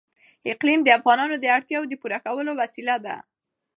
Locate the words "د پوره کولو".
1.91-2.51